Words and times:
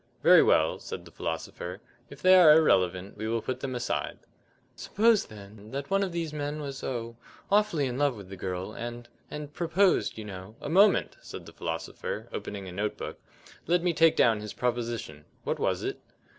"Very 0.23 0.41
well," 0.41 0.79
said 0.79 1.05
the 1.05 1.11
philosopher, 1.11 1.79
"if 2.09 2.23
they 2.23 2.33
are 2.35 2.53
irrelevant 2.57 3.15
we 3.17 3.27
will 3.27 3.39
put 3.43 3.59
them 3.59 3.75
aside." 3.75 4.17
"Suppose, 4.75 5.27
then, 5.27 5.69
that 5.69 5.91
one 5.91 6.01
of 6.01 6.11
these 6.11 6.33
men 6.33 6.59
was, 6.59 6.83
oh, 6.83 7.17
awfully 7.51 7.85
in 7.85 7.99
love 7.99 8.15
with 8.15 8.27
the 8.27 8.35
girl, 8.35 8.73
and 8.73 9.07
and 9.29 9.53
proposed, 9.53 10.17
you 10.17 10.25
know" 10.25 10.55
"A 10.59 10.69
moment!" 10.69 11.17
said 11.21 11.45
the 11.45 11.53
philosopher, 11.53 12.27
opening 12.33 12.67
a 12.67 12.71
note 12.71 12.97
book. 12.97 13.19
"Let 13.67 13.83
me 13.83 13.93
take 13.93 14.15
down 14.15 14.39
his 14.39 14.53
proposition. 14.53 15.23
What 15.43 15.59
was 15.59 15.83
it?" 15.83 15.99